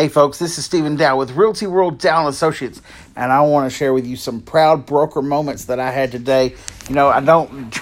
[0.00, 2.80] Hey folks, this is Stephen Dow with Realty World Dow Associates,
[3.16, 6.54] and I want to share with you some proud broker moments that I had today.
[6.88, 7.78] You know, I don't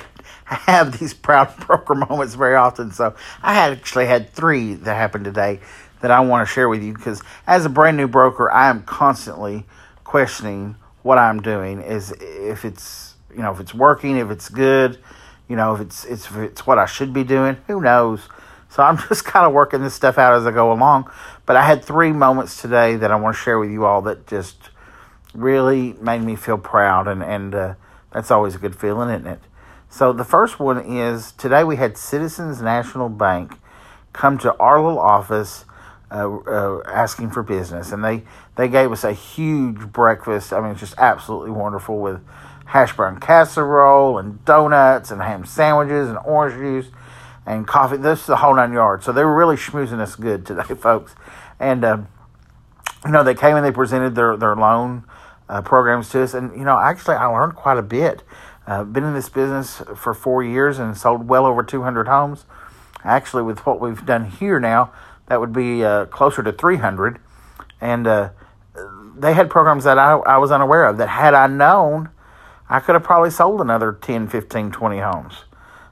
[0.44, 5.58] have these proud broker moments very often, so I actually had three that happened today
[6.02, 8.84] that I want to share with you because as a brand new broker, I am
[8.84, 9.64] constantly
[10.04, 15.00] questioning what I'm doing is if it's you know if it's working, if it's good,
[15.48, 17.56] you know if it's it's if it's what I should be doing.
[17.66, 18.28] Who knows?
[18.68, 21.10] So I'm just kind of working this stuff out as I go along.
[21.44, 24.26] But I had three moments today that I want to share with you all that
[24.26, 24.56] just
[25.34, 27.74] really made me feel proud, and and uh,
[28.12, 29.40] that's always a good feeling, isn't it?
[29.88, 33.58] So the first one is today we had Citizens National Bank
[34.12, 35.64] come to our little office
[36.10, 38.22] uh, uh, asking for business, and they
[38.56, 40.52] they gave us a huge breakfast.
[40.52, 42.20] I mean, just absolutely wonderful with
[42.66, 46.92] hash brown casserole and donuts and ham sandwiches and orange juice
[47.46, 47.96] and coffee.
[47.96, 49.06] This is the whole nine yards.
[49.06, 51.14] So they were really schmoozing us good today, folks.
[51.58, 51.98] And uh,
[53.04, 55.04] you know, they came and they presented their their loan
[55.48, 58.22] uh, programs to us, and you know, actually, I learned quite a bit.
[58.66, 62.46] Uh, been in this business for four years and sold well over 200 homes.
[63.04, 64.92] Actually, with what we've done here now,
[65.26, 67.20] that would be uh, closer to 300.
[67.80, 68.30] And uh,
[69.16, 72.08] they had programs that I, I was unaware of that had I known,
[72.68, 75.44] I could have probably sold another 10, 15, 20 homes.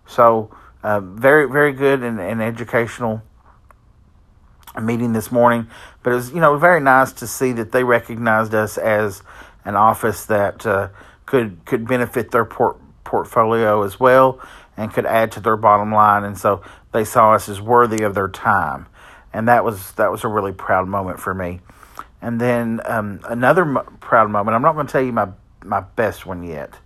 [0.06, 0.54] So,
[0.84, 3.22] uh, very, very good and, and educational
[4.80, 5.66] meeting this morning.
[6.02, 9.22] But it was, you know, very nice to see that they recognized us as
[9.64, 10.88] an office that uh,
[11.26, 14.40] could could benefit their port, portfolio as well
[14.76, 16.24] and could add to their bottom line.
[16.24, 16.62] And so
[16.92, 18.86] they saw us as worthy of their time,
[19.32, 21.60] and that was that was a really proud moment for me.
[22.20, 24.54] And then um, another mo- proud moment.
[24.54, 25.28] I'm not going to tell you my
[25.64, 26.78] my best one yet,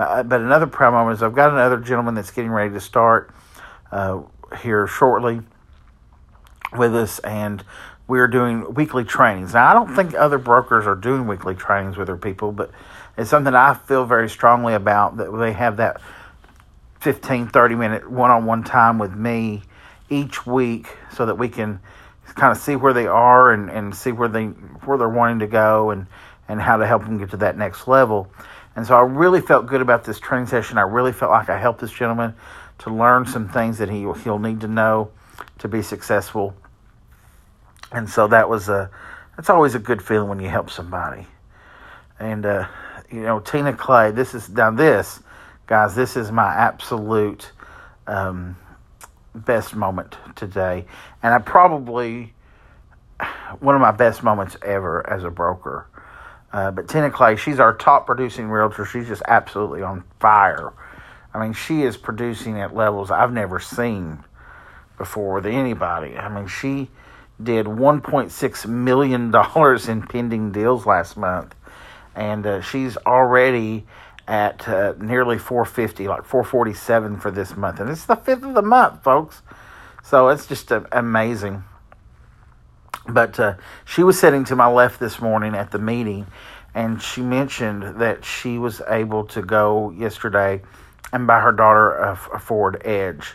[0.00, 3.34] but, uh, but another moment is I've got another gentleman that's getting ready to start
[3.92, 4.22] uh,
[4.62, 5.42] here shortly
[6.74, 7.62] with us, and
[8.08, 9.52] we're doing weekly trainings.
[9.52, 12.70] Now, I don't think other brokers are doing weekly trainings with their people, but
[13.18, 16.00] it's something I feel very strongly about that they have that
[17.00, 19.64] 15, 30 minute one on one time with me
[20.08, 21.78] each week so that we can
[22.24, 25.46] kind of see where they are and, and see where they where they're wanting to
[25.46, 26.06] go and,
[26.48, 28.32] and how to help them get to that next level.
[28.80, 30.78] And so I really felt good about this training session.
[30.78, 32.34] I really felt like I helped this gentleman
[32.78, 35.10] to learn some things that he he'll need to know
[35.58, 36.54] to be successful.
[37.92, 38.88] And so that was a
[39.36, 41.26] that's always a good feeling when you help somebody.
[42.18, 42.68] And uh,
[43.10, 45.20] you know, Tina Clay, this is now this,
[45.66, 47.52] guys, this is my absolute
[48.06, 48.56] um,
[49.34, 50.86] best moment today.
[51.22, 52.32] And I probably
[53.58, 55.86] one of my best moments ever as a broker.
[56.52, 58.84] Uh, but Tina Clay, she's our top producing realtor.
[58.84, 60.72] She's just absolutely on fire.
[61.32, 64.24] I mean, she is producing at levels I've never seen
[64.98, 66.16] before with anybody.
[66.16, 66.90] I mean, she
[67.42, 69.34] did $1.6 million
[69.88, 71.54] in pending deals last month,
[72.14, 73.86] and uh, she's already
[74.26, 78.62] at uh, nearly 450, like 447 for this month, and it's the fifth of the
[78.62, 79.42] month, folks.
[80.02, 81.64] So it's just uh, amazing.
[83.12, 83.54] But uh,
[83.84, 86.26] she was sitting to my left this morning at the meeting,
[86.74, 90.62] and she mentioned that she was able to go yesterday
[91.12, 93.34] and buy her daughter a, a Ford Edge.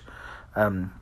[0.55, 0.93] Um,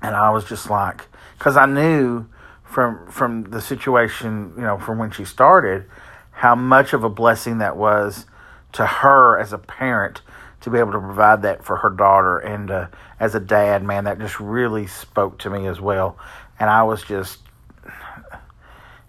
[0.00, 1.06] and I was just like,
[1.38, 2.26] because I knew
[2.64, 5.84] from from the situation, you know, from when she started,
[6.30, 8.26] how much of a blessing that was
[8.72, 10.22] to her as a parent
[10.62, 12.86] to be able to provide that for her daughter, and uh,
[13.20, 16.16] as a dad, man, that just really spoke to me as well.
[16.58, 17.38] And I was just,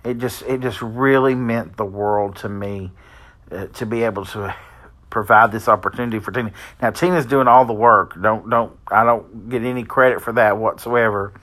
[0.03, 2.91] it just it just really meant the world to me
[3.51, 4.53] uh, to be able to
[5.09, 6.51] provide this opportunity for Tina.
[6.81, 8.19] Now Tina's doing all the work.
[8.21, 11.33] Don't don't I don't get any credit for that whatsoever.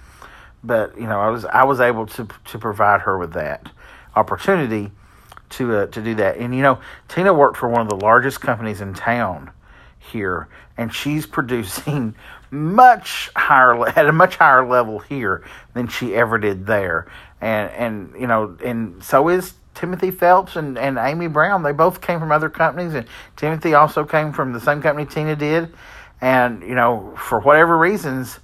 [0.63, 3.71] But you know I was I was able to to provide her with that
[4.15, 4.91] opportunity
[5.51, 6.37] to uh, to do that.
[6.37, 9.53] And you know Tina worked for one of the largest companies in town
[10.01, 12.15] here, and she's producing
[12.51, 15.45] much higher at a much higher level here
[15.75, 17.07] than she ever did there.
[17.41, 22.01] And and you know and so is Timothy Phelps and, and Amy Brown, they both
[22.01, 23.07] came from other companies, and
[23.37, 25.73] Timothy also came from the same company Tina did.
[26.21, 28.41] And, you know, for whatever reasons,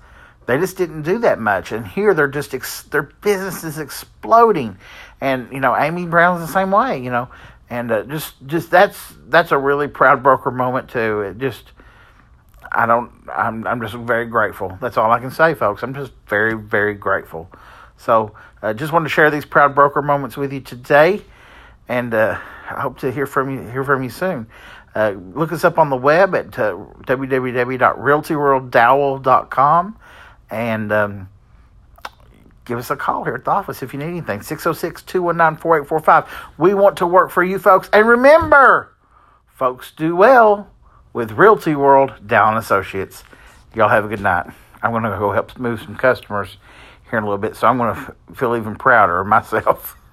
[0.47, 1.73] they just didn't do that much.
[1.73, 4.79] And here they're just, ex- their business is exploding.
[5.21, 7.29] And, you know, Amy Brown's the same way, you know.
[7.69, 11.23] And uh, just, just that's, that's a really proud broker moment, too.
[11.23, 11.73] It just,
[12.71, 14.79] I don't, I'm, I'm just very grateful.
[14.81, 15.83] That's all I can say, folks.
[15.83, 17.51] I'm just very, very grateful.
[17.97, 21.23] So, uh, just wanted to share these proud broker moments with you today,
[21.89, 22.39] and uh,
[22.71, 24.47] I hope to hear from you hear from you soon.
[24.95, 29.97] Uh, look us up on the web at uh, www.realtyworlddowell.com
[30.51, 31.29] and um,
[32.67, 34.43] give us a call here at the office if you need anything.
[34.43, 36.59] 606 219 4845.
[36.59, 37.89] We want to work for you folks.
[37.93, 38.93] And remember,
[39.47, 40.71] folks do well
[41.13, 43.25] with Realty World Dowell Associates.
[43.75, 44.47] Y'all have a good night.
[44.83, 46.59] I'm going to go help move some customers
[47.09, 49.97] here in a little bit, so I'm going to feel even prouder of myself.